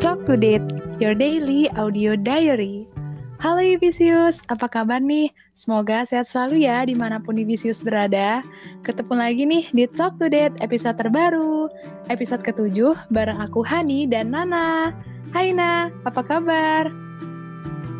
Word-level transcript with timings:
Talk 0.00 0.24
to 0.24 0.32
Date, 0.32 0.64
your 0.96 1.12
daily 1.12 1.68
audio 1.76 2.16
diary. 2.16 2.88
Halo 3.36 3.60
Yubisius, 3.60 4.40
apa 4.48 4.64
kabar 4.64 5.04
nih? 5.04 5.28
Semoga 5.52 6.08
sehat 6.08 6.24
selalu 6.24 6.64
ya 6.64 6.88
di 6.88 6.96
mana 6.96 7.20
pun 7.20 7.36
Yubisius 7.36 7.84
berada. 7.84 8.40
Ketemu 8.80 9.12
lagi 9.12 9.44
nih 9.44 9.64
di 9.76 9.84
Talk 9.92 10.16
to 10.16 10.32
Date 10.32 10.56
episode 10.64 10.96
terbaru. 10.96 11.68
Episode 12.08 12.40
ketujuh 12.48 12.96
bareng 13.12 13.44
aku 13.44 13.60
Hani 13.60 14.08
dan 14.08 14.32
Nana. 14.32 14.96
Hai 15.36 15.52
Na, 15.52 15.92
apa 16.08 16.24
kabar? 16.24 16.88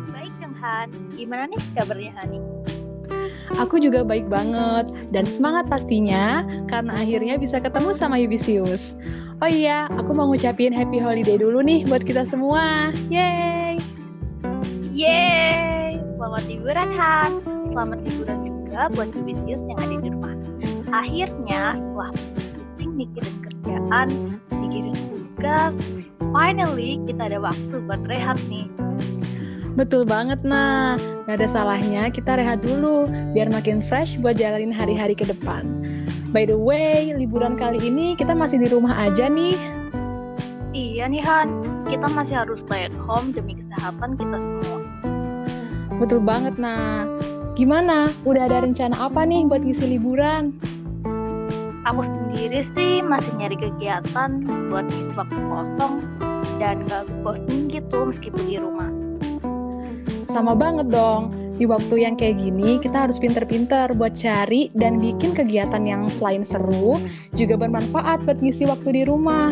Baik 0.09 0.33
Kang 0.41 0.57
Han, 0.57 0.89
gimana 1.13 1.53
nih 1.53 1.61
kabarnya 1.77 2.17
Hani? 2.17 2.41
Aku 3.61 3.77
juga 3.77 4.01
baik 4.01 4.25
banget 4.25 4.89
dan 5.13 5.23
semangat 5.29 5.69
pastinya 5.69 6.43
karena 6.65 6.97
akhirnya 6.97 7.37
bisa 7.37 7.61
ketemu 7.61 7.93
sama 7.93 8.17
Yubisius. 8.17 8.97
Oh 9.37 9.45
iya, 9.45 9.85
aku 9.93 10.17
mau 10.17 10.25
ngucapin 10.33 10.73
happy 10.73 10.97
holiday 10.97 11.37
dulu 11.37 11.61
nih 11.61 11.85
buat 11.85 12.01
kita 12.01 12.25
semua. 12.25 12.89
Yeay! 13.05 13.77
Yeay! 14.89 16.01
Selamat 16.17 16.43
liburan 16.49 16.89
Han. 16.97 17.31
Selamat 17.69 18.01
liburan 18.01 18.37
juga 18.49 18.89
buat 18.97 19.13
Yubisius 19.13 19.61
yang 19.69 19.77
ada 19.77 19.95
di 20.01 20.09
rumah. 20.09 20.33
Akhirnya 20.89 21.77
setelah 21.77 22.09
pusing 22.33 22.91
mikirin 22.97 23.35
kerjaan, 23.45 24.07
mikirin 24.57 24.97
tugas, 25.05 25.73
finally 26.33 26.97
kita 27.05 27.29
ada 27.29 27.37
waktu 27.37 27.75
buat 27.85 28.01
rehat 28.09 28.41
nih. 28.49 28.65
Betul 29.77 30.09
banget, 30.09 30.41
nah. 30.41 30.97
Gak 31.29 31.37
ada 31.37 31.45
salahnya 31.45 32.09
kita 32.09 32.41
rehat 32.41 32.65
dulu, 32.65 33.05
biar 33.37 33.53
makin 33.53 33.85
fresh 33.85 34.17
buat 34.17 34.33
jalanin 34.33 34.73
hari-hari 34.73 35.13
ke 35.13 35.29
depan. 35.29 35.69
By 36.35 36.43
the 36.43 36.59
way, 36.59 37.15
liburan 37.15 37.55
kali 37.55 37.79
ini 37.87 38.11
kita 38.19 38.35
masih 38.35 38.59
di 38.59 38.67
rumah 38.67 38.99
aja 38.99 39.31
nih. 39.31 39.55
Iya 40.75 41.07
nih 41.07 41.23
Han, 41.23 41.49
kita 41.87 42.03
masih 42.11 42.43
harus 42.43 42.59
stay 42.67 42.83
at 42.83 42.95
home 43.07 43.31
demi 43.31 43.55
kesehatan 43.55 44.19
kita 44.19 44.35
semua. 44.35 44.79
Betul 46.03 46.19
banget, 46.19 46.59
nah. 46.59 47.07
Gimana? 47.55 48.11
Udah 48.27 48.43
ada 48.43 48.67
rencana 48.67 48.93
apa 48.99 49.23
nih 49.23 49.47
buat 49.47 49.63
ngisi 49.63 49.97
liburan? 49.97 50.51
Aku 51.87 52.03
sendiri 52.03 52.59
sih 52.59 52.99
masih 52.99 53.31
nyari 53.39 53.55
kegiatan 53.55 54.43
buat 54.67 54.83
ngisi 54.83 55.15
waktu 55.15 55.39
kosong 55.47 56.03
dan 56.59 56.83
gak 56.91 57.07
bosen 57.23 57.71
gitu 57.71 58.03
meskipun 58.03 58.43
di 58.43 58.59
rumah. 58.59 58.91
Sama 60.27 60.51
banget 60.51 60.91
dong. 60.91 61.31
Di 61.57 61.65
waktu 61.65 62.05
yang 62.05 62.13
kayak 62.13 62.37
gini, 62.37 62.77
kita 62.77 63.09
harus 63.09 63.17
pinter-pinter 63.17 63.89
buat 63.97 64.13
cari 64.13 64.69
dan 64.77 65.01
bikin 65.01 65.33
kegiatan 65.33 65.81
yang 65.89 66.05
selain 66.05 66.45
seru, 66.45 67.01
juga 67.33 67.57
bermanfaat 67.57 68.29
buat 68.29 68.37
ngisi 68.45 68.69
waktu 68.69 69.01
di 69.01 69.03
rumah. 69.09 69.49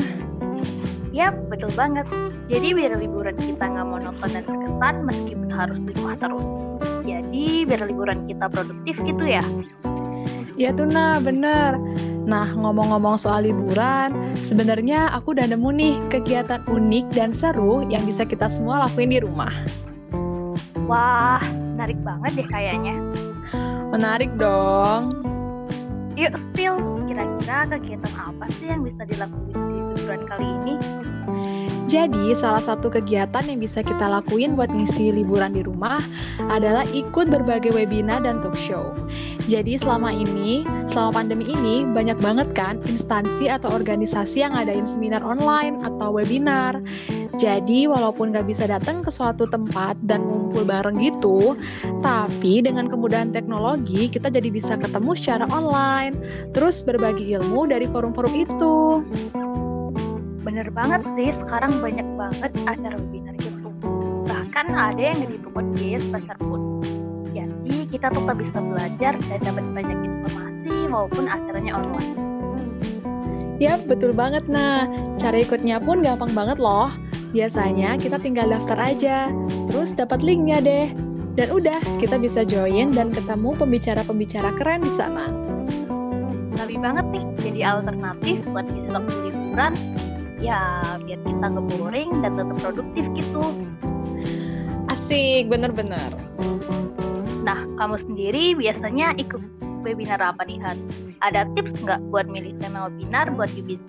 Yap, 1.09 1.33
betul 1.50 1.73
banget. 1.73 2.06
Jadi 2.45 2.78
biar 2.78 3.02
liburan 3.02 3.33
kita 3.33 3.66
nggak 3.66 3.88
monoton 3.89 4.30
dan 4.30 4.45
terkesan 4.45 4.95
meskipun 5.02 5.50
harus 5.50 5.80
di 5.81 5.92
rumah 5.98 6.16
terus. 6.22 6.45
Jadi 7.09 7.45
biar 7.66 7.81
liburan 7.89 8.20
kita 8.30 8.45
produktif 8.53 8.95
gitu 9.02 9.23
ya. 9.26 9.42
Iya 10.61 10.78
tuh 10.78 10.86
nah, 10.86 11.17
bener. 11.17 11.73
Nah, 12.26 12.53
ngomong-ngomong 12.53 13.17
soal 13.17 13.50
liburan, 13.50 14.14
sebenarnya 14.38 15.09
aku 15.14 15.33
udah 15.33 15.50
nemu 15.50 15.70
nih 15.73 15.95
kegiatan 16.14 16.61
unik 16.70 17.06
dan 17.17 17.33
seru 17.33 17.81
yang 17.89 18.06
bisa 18.06 18.30
kita 18.30 18.45
semua 18.45 18.86
lakuin 18.86 19.09
di 19.09 19.20
rumah. 19.22 19.53
Wah, 20.86 21.42
menarik 21.75 21.99
banget 22.07 22.31
deh 22.39 22.47
kayaknya. 22.47 22.95
Menarik 23.91 24.31
dong. 24.39 25.11
Yuk 26.15 26.31
spill, 26.39 26.79
kira-kira 27.11 27.67
kegiatan 27.75 28.13
apa 28.15 28.47
sih 28.55 28.71
yang 28.71 28.87
bisa 28.87 29.03
dilakuin 29.03 29.51
di 29.51 29.75
liburan 29.91 30.21
kali 30.23 30.47
ini? 30.63 30.75
Jadi, 31.85 32.33
salah 32.33 32.63
satu 32.63 32.89
kegiatan 32.89 33.45
yang 33.45 33.61
bisa 33.61 33.85
kita 33.85 34.09
lakuin 34.09 34.58
buat 34.58 34.73
ngisi 34.73 35.14
liburan 35.14 35.53
di 35.53 35.61
rumah 35.61 36.02
adalah 36.49 36.81
ikut 36.89 37.30
berbagai 37.30 37.77
webinar 37.77 38.25
dan 38.25 38.41
talk 38.41 38.58
show. 38.58 38.89
Jadi, 39.45 39.77
selama 39.77 40.09
ini, 40.09 40.65
selama 40.89 41.21
pandemi 41.21 41.45
ini, 41.45 41.85
banyak 41.85 42.17
banget 42.17 42.49
kan 42.58 42.81
instansi 42.89 43.53
atau 43.53 43.69
organisasi 43.69 44.41
yang 44.41 44.58
ngadain 44.58 44.89
seminar 44.89 45.21
online 45.21 45.77
atau 45.85 46.09
webinar. 46.09 46.81
Jadi, 47.35 47.83
walaupun 47.83 48.31
nggak 48.31 48.47
bisa 48.47 48.63
datang 48.63 49.03
ke 49.03 49.11
suatu 49.11 49.43
tempat 49.43 49.99
dan 50.07 50.23
ngumpul 50.23 50.63
bareng 50.63 50.95
gitu, 51.03 51.59
tapi 51.99 52.63
dengan 52.63 52.87
kemudahan 52.87 53.35
teknologi, 53.35 54.07
kita 54.07 54.31
jadi 54.31 54.47
bisa 54.47 54.79
ketemu 54.79 55.11
secara 55.11 55.43
online, 55.51 56.15
terus 56.55 56.79
berbagi 56.79 57.35
ilmu 57.35 57.67
dari 57.67 57.91
forum-forum 57.91 58.31
itu. 58.31 59.03
Bener 60.47 60.71
banget 60.71 61.03
sih, 61.19 61.35
sekarang 61.35 61.75
banyak 61.83 62.07
banget 62.15 62.51
acara 62.63 62.95
webinar 62.95 63.35
gitu. 63.35 63.67
Bahkan 64.31 64.65
ada 64.71 65.02
yang 65.02 65.19
dari 65.19 65.35
bobot 65.35 65.65
biaya 65.75 65.99
sebesar 65.99 66.37
pun. 66.39 66.79
Jadi 67.35 67.91
kita 67.91 68.15
tetap 68.15 68.35
bisa 68.39 68.57
belajar 68.63 69.13
dan 69.27 69.39
dapat 69.43 69.65
banyak 69.75 69.97
informasi 70.07 70.73
walaupun 70.87 71.27
acaranya 71.27 71.83
online. 71.83 72.11
Yap, 73.59 73.87
betul 73.87 74.11
banget 74.11 74.47
nah. 74.52 74.87
Cara 75.15 75.39
ikutnya 75.39 75.79
pun 75.79 76.03
gampang 76.03 76.31
banget 76.35 76.59
loh. 76.59 76.91
Biasanya 77.35 77.99
kita 77.99 78.15
tinggal 78.15 78.47
daftar 78.47 78.79
aja, 78.79 79.27
terus 79.67 79.91
dapat 79.91 80.23
linknya 80.23 80.63
deh. 80.63 80.87
Dan 81.35 81.51
udah, 81.51 81.83
kita 81.99 82.15
bisa 82.15 82.47
join 82.47 82.95
dan 82.95 83.11
ketemu 83.11 83.51
pembicara-pembicara 83.59 84.55
keren 84.55 84.79
di 84.79 84.93
sana. 84.95 85.27
Lebih 86.55 86.79
banget 86.79 87.03
nih, 87.11 87.25
jadi 87.43 87.59
alternatif 87.75 88.39
buat 88.55 88.63
isi 88.71 88.87
waktu 88.87 89.15
liburan 89.27 89.75
ya 90.39 90.79
biar 91.03 91.19
kita 91.27 91.45
nggak 91.51 91.65
boring 91.75 92.09
dan 92.23 92.39
tetap 92.39 92.55
produktif 92.63 93.03
gitu. 93.19 93.43
Asik, 94.87 95.52
bener-bener. 95.52 96.15
Nah, 97.43 97.67
kamu 97.75 97.99
sendiri 97.99 98.55
biasanya 98.55 99.11
ikut 99.19 99.43
webinar 99.83 100.23
apa 100.23 100.47
nih, 100.47 100.55
Han? 100.63 100.79
Ada 101.19 101.52
tips 101.59 101.83
nggak 101.83 101.99
buat 102.15 102.31
milih 102.31 102.55
tema 102.63 102.87
webinar 102.87 103.27
buat 103.35 103.52
Yubis? 103.59 103.83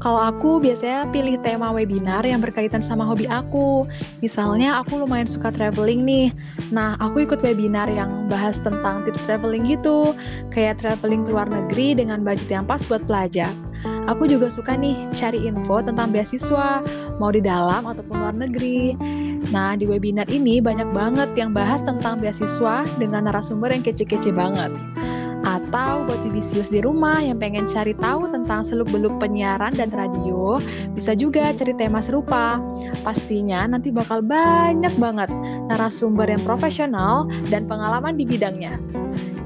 Kalau 0.00 0.16
aku 0.16 0.64
biasanya 0.64 1.12
pilih 1.12 1.36
tema 1.44 1.68
webinar 1.76 2.24
yang 2.24 2.40
berkaitan 2.40 2.80
sama 2.80 3.04
hobi 3.04 3.28
aku. 3.28 3.84
Misalnya 4.24 4.80
aku 4.80 4.96
lumayan 4.96 5.28
suka 5.28 5.52
traveling 5.52 6.08
nih. 6.08 6.32
Nah, 6.72 6.96
aku 7.04 7.28
ikut 7.28 7.44
webinar 7.44 7.84
yang 7.92 8.24
bahas 8.32 8.56
tentang 8.64 9.04
tips 9.04 9.28
traveling 9.28 9.68
gitu. 9.68 10.16
Kayak 10.48 10.80
traveling 10.80 11.28
ke 11.28 11.36
luar 11.36 11.52
negeri 11.52 12.00
dengan 12.00 12.24
budget 12.24 12.48
yang 12.48 12.64
pas 12.64 12.80
buat 12.88 13.04
pelajar. 13.04 13.52
Aku 14.08 14.24
juga 14.24 14.48
suka 14.48 14.72
nih 14.72 14.96
cari 15.12 15.44
info 15.44 15.84
tentang 15.84 16.12
beasiswa, 16.12 16.80
mau 17.20 17.28
di 17.28 17.44
dalam 17.44 17.84
ataupun 17.84 18.16
luar 18.24 18.32
negeri. 18.32 18.96
Nah, 19.52 19.76
di 19.76 19.84
webinar 19.84 20.32
ini 20.32 20.64
banyak 20.64 20.96
banget 20.96 21.28
yang 21.36 21.52
bahas 21.52 21.84
tentang 21.84 22.24
beasiswa 22.24 22.88
dengan 22.96 23.28
narasumber 23.28 23.68
yang 23.68 23.84
kece-kece 23.84 24.32
banget. 24.32 24.72
Atau 25.50 26.06
buat 26.06 26.22
Yubisius 26.22 26.70
di 26.70 26.78
rumah 26.78 27.18
yang 27.18 27.42
pengen 27.42 27.66
cari 27.66 27.90
tahu 27.98 28.30
tentang 28.30 28.62
seluk-beluk 28.62 29.18
penyiaran 29.18 29.74
dan 29.74 29.90
radio, 29.90 30.62
bisa 30.94 31.18
juga 31.18 31.50
cari 31.50 31.74
tema 31.74 31.98
serupa. 31.98 32.62
Pastinya 33.02 33.66
nanti 33.66 33.90
bakal 33.90 34.22
banyak 34.22 34.94
banget 34.94 35.26
narasumber 35.66 36.30
yang 36.30 36.42
profesional 36.46 37.26
dan 37.50 37.66
pengalaman 37.66 38.14
di 38.14 38.22
bidangnya. 38.22 38.78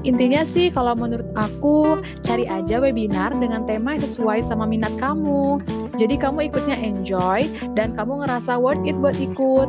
Intinya 0.05 0.45
sih 0.45 0.69
kalau 0.69 0.93
menurut 0.93 1.25
aku, 1.33 1.97
cari 2.21 2.45
aja 2.45 2.77
webinar 2.77 3.33
dengan 3.41 3.65
tema 3.65 3.97
yang 3.97 4.05
sesuai 4.05 4.45
sama 4.45 4.69
minat 4.69 4.93
kamu. 5.01 5.57
Jadi 5.97 6.21
kamu 6.21 6.53
ikutnya 6.53 6.77
enjoy 6.77 7.49
dan 7.73 7.97
kamu 7.97 8.21
ngerasa 8.21 8.61
worth 8.61 8.85
it 8.85 8.93
buat 9.01 9.17
ikut. 9.17 9.65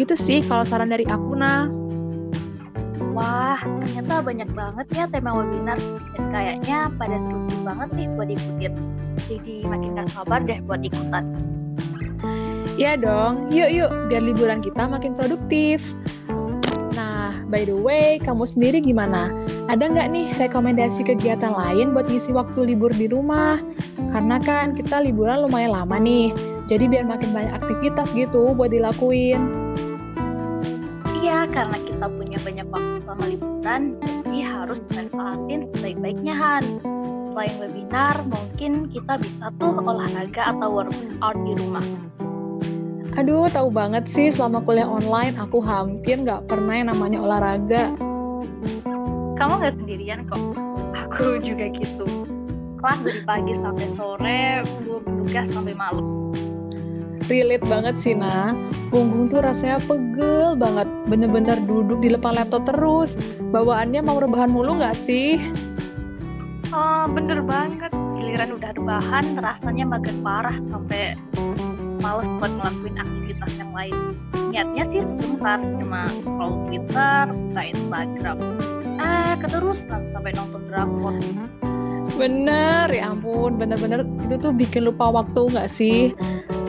Gitu 0.00 0.16
sih 0.16 0.40
kalau 0.48 0.64
saran 0.64 0.88
dari 0.88 1.04
aku 1.04 1.36
nah. 1.36 1.83
Wah, 3.14 3.62
ternyata 3.62 4.26
banyak 4.26 4.50
banget 4.58 4.86
ya 4.90 5.06
tema 5.06 5.30
webinar 5.38 5.78
dan 6.18 6.24
kayaknya 6.34 6.90
pada 6.98 7.14
seru 7.22 7.62
banget 7.62 7.88
nih 7.94 8.06
buat 8.18 8.28
ikutin. 8.34 8.72
Jadi 9.30 9.54
makin 9.70 9.94
gak 9.94 10.10
sabar 10.10 10.42
deh 10.42 10.58
buat 10.66 10.82
ikutan. 10.82 11.22
Iya 12.74 12.98
dong, 12.98 13.54
yuk 13.54 13.70
yuk 13.70 13.90
biar 14.10 14.18
liburan 14.18 14.58
kita 14.58 14.90
makin 14.90 15.14
produktif. 15.14 15.78
Nah, 16.98 17.30
by 17.46 17.62
the 17.62 17.78
way, 17.78 18.18
kamu 18.18 18.50
sendiri 18.50 18.82
gimana? 18.82 19.30
Ada 19.70 19.94
nggak 19.94 20.08
nih 20.10 20.28
rekomendasi 20.34 21.06
kegiatan 21.06 21.54
lain 21.54 21.94
buat 21.94 22.10
ngisi 22.10 22.34
waktu 22.34 22.74
libur 22.74 22.90
di 22.90 23.06
rumah? 23.06 23.62
Karena 24.10 24.42
kan 24.42 24.74
kita 24.74 25.06
liburan 25.06 25.46
lumayan 25.46 25.70
lama 25.70 26.02
nih, 26.02 26.34
jadi 26.66 26.90
biar 26.90 27.06
makin 27.06 27.30
banyak 27.30 27.54
aktivitas 27.62 28.10
gitu 28.10 28.58
buat 28.58 28.74
dilakuin. 28.74 29.38
Iya, 31.22 31.46
karena 31.54 31.78
kita 32.04 32.20
punya 32.20 32.38
banyak 32.44 32.66
waktu 32.68 32.96
selama 33.00 33.24
liburan, 33.32 33.82
jadi 34.04 34.38
harus 34.44 34.80
dimanfaatin 34.92 35.60
sebaik-baiknya 35.72 36.34
Han. 36.36 36.64
Selain 37.32 37.54
webinar, 37.56 38.16
mungkin 38.28 38.72
kita 38.92 39.16
bisa 39.24 39.48
tuh 39.56 39.72
olahraga 39.80 40.52
atau 40.52 40.68
workout 40.68 41.36
di 41.48 41.52
rumah. 41.56 41.86
Aduh, 43.16 43.48
tahu 43.48 43.72
banget 43.72 44.04
sih 44.04 44.28
selama 44.28 44.60
kuliah 44.68 44.84
online 44.84 45.32
aku 45.40 45.64
hampir 45.64 46.20
nggak 46.20 46.44
pernah 46.44 46.76
yang 46.76 46.92
namanya 46.92 47.24
olahraga. 47.24 47.96
Kamu 49.40 49.52
nggak 49.64 49.80
sendirian 49.80 50.28
kok, 50.28 50.44
aku 50.92 51.40
juga 51.40 51.72
gitu. 51.72 52.04
kelas 52.84 53.00
dari 53.00 53.24
pagi 53.24 53.56
sampai 53.64 53.88
sore 53.96 54.60
gue 54.84 54.98
bertugas 55.00 55.48
sampai 55.56 55.72
malam 55.72 56.23
relate 57.28 57.64
banget 57.66 57.94
sih 57.98 58.14
nah. 58.16 58.52
Punggung 58.92 59.26
tuh 59.26 59.42
rasanya 59.42 59.82
pegel 59.84 60.54
banget. 60.54 60.86
Bener-bener 61.10 61.58
duduk 61.64 62.00
di 62.04 62.14
depan 62.14 62.38
laptop 62.38 62.68
terus. 62.68 63.18
Bawaannya 63.50 64.00
mau 64.04 64.22
rebahan 64.22 64.50
mulu 64.50 64.78
nggak 64.78 64.94
sih? 64.94 65.40
Oh, 66.70 67.06
bener 67.10 67.42
banget. 67.42 67.90
Giliran 68.18 68.54
udah 68.54 68.70
rebahan 68.74 69.24
rasanya 69.38 69.84
makin 69.86 70.16
parah 70.22 70.56
sampai 70.70 71.14
males 72.02 72.28
buat 72.36 72.52
ngelakuin 72.52 72.96
aktivitas 73.00 73.52
yang 73.56 73.72
lain. 73.72 73.96
Niatnya 74.52 74.84
sih 74.92 75.02
sebentar 75.02 75.58
cuma 75.58 76.06
scroll 76.22 76.54
Twitter, 76.68 77.22
buka 77.30 77.62
Instagram. 77.64 78.38
Eh 79.00 79.32
keterusan 79.42 80.00
sampai 80.14 80.30
nonton 80.36 80.62
drakor. 80.70 81.14
Bener, 82.14 82.86
ya 82.94 83.10
ampun, 83.10 83.58
bener-bener 83.58 84.06
itu 84.22 84.38
tuh 84.38 84.54
bikin 84.54 84.86
lupa 84.86 85.10
waktu 85.10 85.50
nggak 85.50 85.66
sih? 85.66 86.14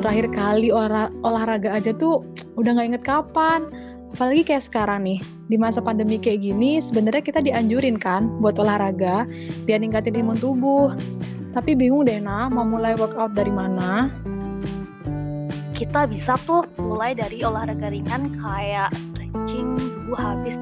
Terakhir 0.06 0.38
kali 0.38 0.69
olah, 0.69 1.10
olahraga 1.25 1.74
aja 1.74 1.90
tuh 1.90 2.22
udah 2.62 2.78
nggak 2.78 2.94
inget 2.94 3.04
kapan. 3.10 3.66
Apalagi 4.13 4.46
kayak 4.46 4.69
sekarang 4.69 5.02
nih, 5.02 5.18
di 5.50 5.57
masa 5.57 5.81
pandemi 5.81 6.22
kayak 6.22 6.46
gini, 6.46 6.78
sebenarnya 6.78 7.25
kita 7.25 7.42
dianjurin 7.42 7.98
kan 7.98 8.30
buat 8.38 8.54
olahraga 8.62 9.25
biar 9.66 9.81
ningkatin 9.81 10.13
imun 10.13 10.38
tubuh. 10.38 10.94
Tapi 11.57 11.74
bingung 11.74 12.06
deh 12.06 12.22
nah, 12.22 12.46
mau 12.54 12.62
mulai 12.62 12.94
workout 12.94 13.34
dari 13.34 13.50
mana? 13.50 14.13
Kita 15.74 16.06
bisa 16.06 16.38
tuh 16.46 16.69
mulai 16.78 17.18
dari 17.18 17.42
olahraga 17.42 17.90
ringan 17.90 18.30
kayak 18.46 18.94
stretching 18.94 19.74
dulu 19.74 20.13
habis 20.22 20.54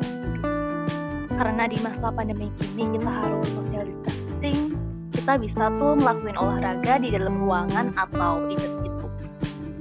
karena 1.35 1.67
di 1.67 1.83
masa 1.83 2.15
pandemi 2.15 2.47
ini 2.79 2.95
kita 2.95 3.11
harus 3.11 3.51
social 3.51 3.91
distancing, 3.91 4.79
kita 5.11 5.35
bisa 5.35 5.67
tuh 5.67 5.99
ngelakuin 5.99 6.37
olahraga 6.39 6.95
di 7.03 7.11
dalam 7.11 7.43
ruangan 7.43 7.91
atau 7.99 8.47
di. 8.47 8.82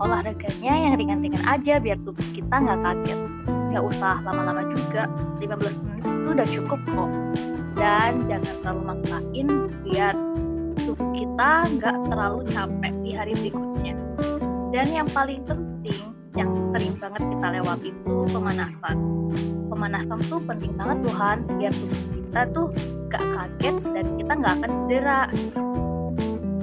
Olahraganya 0.03 0.73
yang 0.75 0.95
ringan-ringan 0.99 1.47
aja 1.47 1.79
biar 1.79 1.95
tubuh 2.03 2.27
kita 2.35 2.51
nggak 2.51 2.79
kaget. 2.83 3.21
Nggak 3.71 3.85
usah 3.87 4.19
lama-lama 4.27 4.63
juga, 4.75 5.07
15 5.39 5.79
menit 5.87 6.03
itu 6.03 6.29
udah 6.35 6.49
cukup 6.51 6.81
kok. 6.91 7.11
Dan 7.79 8.11
jangan 8.27 8.55
terlalu 8.67 8.83
maksain 8.83 9.49
biar 9.87 10.15
tubuh 10.83 11.09
kita 11.15 11.51
nggak 11.79 11.97
terlalu 12.11 12.41
capek 12.51 12.95
di 13.07 13.11
hari 13.15 13.33
berikutnya. 13.39 13.95
Dan 14.75 14.87
yang 14.91 15.09
paling 15.15 15.41
penting, 15.47 16.03
yang 16.35 16.51
sering 16.75 16.95
banget 16.99 17.23
kita 17.23 17.47
lewati 17.63 17.89
itu 17.95 18.15
pemanasan 18.35 18.97
pemanasan 19.73 20.21
tuh 20.29 20.41
penting 20.45 20.73
banget 20.77 20.99
Tuhan 21.09 21.37
biar 21.57 21.73
tubuh 21.73 22.01
kita 22.13 22.41
tuh 22.53 22.67
gak 23.09 23.25
kaget 23.25 23.77
dan 23.93 24.07
kita 24.21 24.33
nggak 24.37 24.55
akan 24.61 24.71
cedera. 24.85 25.21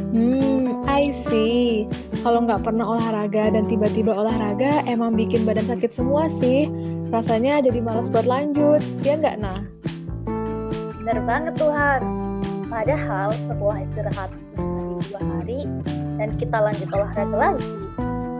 Hmm, 0.10 0.90
I 0.90 1.14
see. 1.14 1.86
Kalau 2.26 2.42
nggak 2.42 2.66
pernah 2.66 2.98
olahraga 2.98 3.54
dan 3.54 3.70
tiba-tiba 3.70 4.10
olahraga, 4.10 4.82
emang 4.90 5.14
bikin 5.14 5.46
badan 5.46 5.70
sakit 5.70 5.94
semua 5.94 6.26
sih. 6.26 6.66
Rasanya 7.14 7.62
jadi 7.62 7.78
malas 7.78 8.10
buat 8.10 8.26
lanjut, 8.26 8.82
ya 9.06 9.22
nggak 9.22 9.38
nah? 9.38 9.62
Bener 10.98 11.18
banget 11.30 11.54
Tuhan. 11.62 12.02
Padahal 12.70 13.38
setelah 13.38 13.78
istirahat 13.86 14.32
dua 14.58 15.22
hari 15.22 15.70
dan 16.18 16.30
kita 16.42 16.58
lanjut 16.58 16.90
olahraga 16.90 17.38
lagi, 17.38 17.70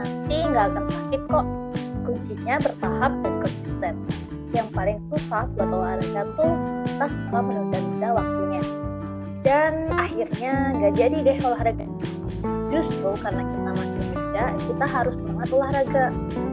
nanti 0.02 0.36
nggak 0.50 0.66
akan 0.74 0.86
sakit 0.90 1.22
kok. 1.30 1.46
Kuncinya 2.02 2.56
bertahap 2.66 3.12
dan 3.22 3.34
konsisten 3.46 3.96
yang 4.58 4.68
paling 4.74 4.98
susah 5.14 5.46
buat 5.54 5.70
olahraga 5.70 6.22
tuh 6.34 6.54
kita 6.90 7.06
suka 7.06 7.40
menunda-nunda 7.46 8.10
waktunya 8.18 8.62
dan 9.50 9.90
akhirnya 9.98 10.78
nggak 10.78 10.94
jadi 10.94 11.18
deh 11.26 11.38
olahraga. 11.42 11.86
Justru 12.70 13.10
karena 13.18 13.42
kita 13.42 13.70
masih 13.74 14.02
muda 14.14 14.46
kita 14.54 14.86
harus 14.86 15.16
semangat 15.18 15.50
olahraga. 15.50 16.06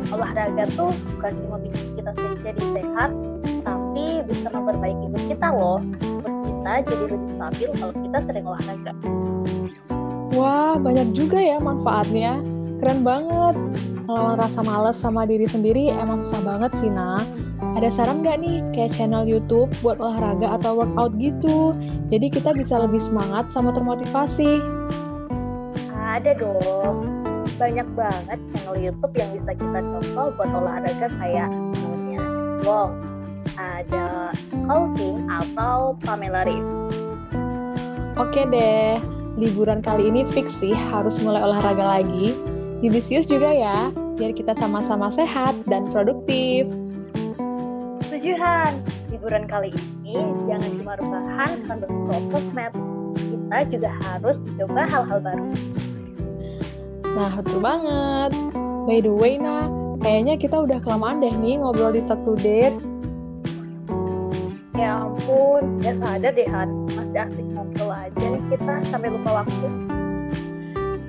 Olahraga 0.09 0.65
tuh 0.73 0.91
bukan 1.13 1.33
cuma 1.45 1.57
bikin 1.61 1.85
kita 2.01 2.11
jadi 2.41 2.63
sehat 2.73 3.11
tapi 3.69 4.25
bisa 4.25 4.49
memperbaiki 4.49 5.13
hidup 5.13 5.23
kita 5.29 5.49
loh. 5.53 5.79
Terus 6.01 6.37
kita 6.49 6.73
jadi 6.89 7.05
lebih 7.13 7.31
stabil 7.37 7.69
kalau 7.77 7.95
kita 8.01 8.19
sering 8.25 8.45
olahraga. 8.49 8.93
Wah 10.33 10.75
banyak 10.81 11.09
juga 11.13 11.37
ya 11.37 11.61
manfaatnya. 11.61 12.41
Keren 12.81 13.05
banget. 13.05 13.57
Melawan 14.09 14.41
rasa 14.41 14.65
males 14.65 14.97
sama 14.97 15.29
diri 15.29 15.45
sendiri 15.45 15.93
emang 15.93 16.23
susah 16.23 16.39
banget 16.47 16.71
sih 16.79 16.87
nah 16.89 17.19
ada 17.76 17.93
saran 17.93 18.25
nggak 18.25 18.40
nih 18.40 18.64
kayak 18.73 18.96
channel 18.96 19.28
YouTube 19.28 19.69
buat 19.84 20.00
olahraga 20.00 20.56
atau 20.56 20.81
workout 20.81 21.12
gitu? 21.20 21.76
Jadi 22.08 22.32
kita 22.32 22.56
bisa 22.56 22.81
lebih 22.81 23.05
semangat 23.05 23.52
sama 23.52 23.76
termotivasi. 23.76 24.64
Ada 25.93 26.32
dong. 26.40 27.05
Banyak 27.61 27.88
banget 27.93 28.40
channel 28.56 28.76
YouTube 28.81 29.12
yang 29.20 29.28
bisa 29.37 29.52
kita 29.52 29.78
contoh 29.84 30.26
buat 30.40 30.50
olahraga 30.56 31.08
kayak 31.20 31.49
misalnya 31.52 32.25
Wong 32.64 32.90
ada 33.56 34.32
Coaching 34.69 35.25
atau 35.28 35.96
Pamela 36.05 36.44
Reif 36.44 36.64
Oke 38.17 38.49
deh, 38.49 38.96
liburan 39.37 39.84
kali 39.84 40.08
ini 40.08 40.25
fix 40.32 40.56
sih 40.56 40.73
harus 40.73 41.20
mulai 41.20 41.44
olahraga 41.44 42.00
lagi. 42.00 42.32
Yubisius 42.81 43.28
juga 43.28 43.52
ya, 43.52 43.93
biar 44.17 44.32
kita 44.32 44.56
sama-sama 44.56 45.12
sehat 45.12 45.52
dan 45.69 45.84
produktif. 45.93 46.64
Setuju 48.26 48.43
Han, 48.43 48.75
liburan 49.14 49.46
kali 49.46 49.70
ini 50.02 50.19
jangan 50.50 50.70
cuma 50.82 50.99
rebahan 50.99 51.62
sambil 51.62 51.87
scroll 51.87 52.26
sosmed. 52.34 52.75
Kita 53.14 53.58
juga 53.70 53.90
harus 54.02 54.37
coba 54.58 54.82
hal-hal 54.90 55.19
baru. 55.23 55.46
Nah, 57.06 57.38
betul 57.38 57.62
banget. 57.62 58.34
By 58.82 58.99
the 58.99 59.14
way, 59.14 59.38
nah, 59.38 59.70
kayaknya 60.02 60.43
kita 60.43 60.58
udah 60.58 60.82
kelamaan 60.82 61.23
deh 61.23 61.31
nih 61.31 61.62
ngobrol 61.62 61.94
di 61.94 62.02
Talk 62.02 62.19
to 62.26 62.34
Date. 62.34 62.75
Ya 64.75 65.06
ampun, 65.06 65.78
ya 65.87 65.94
sadar 65.94 66.34
deh 66.34 66.50
Han, 66.50 66.82
masih 66.99 67.31
asik 67.31 67.46
ngobrol 67.55 67.94
aja 67.94 68.26
nih 68.26 68.43
kita 68.50 68.75
sampai 68.90 69.14
lupa 69.14 69.46
waktu 69.46 69.70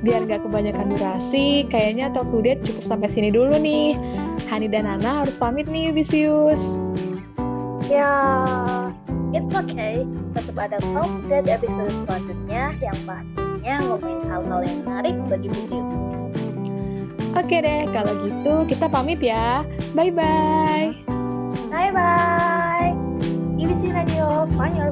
biar 0.06 0.30
nggak 0.30 0.46
kebanyakan 0.46 0.94
durasi, 0.94 1.66
kayaknya 1.66 2.14
Talk 2.14 2.30
to 2.30 2.46
Date 2.46 2.62
cukup 2.62 2.86
sampai 2.86 3.10
sini 3.10 3.34
dulu 3.34 3.58
nih. 3.58 3.98
Hani 4.46 4.70
dan 4.70 4.86
Nana 4.86 5.26
harus 5.26 5.34
pamit 5.34 5.66
nih, 5.66 5.90
Visius. 5.90 6.87
Ya, 7.88 8.12
it's 9.32 9.48
okay. 9.56 10.04
Tetap 10.36 10.60
ada 10.60 10.78
Talk 10.92 11.08
to 11.08 11.24
Date 11.32 11.56
episode 11.56 11.88
selanjutnya 12.04 12.76
yang 12.84 12.98
pastinya 13.08 13.76
ngomongin 13.88 14.22
hal-hal 14.28 14.60
yang 14.68 14.78
menarik 14.84 15.16
bagi 15.32 15.48
Visius. 15.48 15.90
Oke 17.32 17.64
deh, 17.64 17.88
kalau 17.96 18.14
gitu 18.28 18.54
kita 18.68 18.92
pamit 18.92 19.24
ya. 19.24 19.64
Bye-bye. 19.96 21.00
Bye-bye. 21.72 22.92
IBC 23.56 23.82
Radio, 23.96 24.44
find 24.60 24.76
your. 24.76 24.92